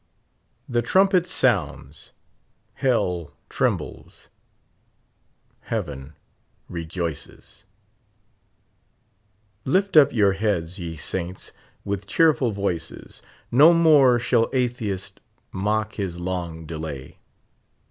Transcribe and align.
50 0.65 0.73
The 0.73 0.81
trumpet 0.81 1.27
sounds, 1.27 2.11
Hell 2.73 3.33
trembles, 3.49 4.29
Heaven 5.59 6.15
rejoices; 6.67 7.65
Lift 9.63 9.95
up 9.95 10.11
your 10.11 10.31
heads, 10.31 10.79
ye 10.79 10.97
saints, 10.97 11.51
with 11.85 12.07
cheerful 12.07 12.49
voices, 12.51 13.21
No 13.51 13.75
more 13.75 14.17
shall 14.17 14.49
atheist 14.53 15.19
mock 15.51 15.93
his 15.97 16.19
long 16.19 16.65
delay. 16.65 17.19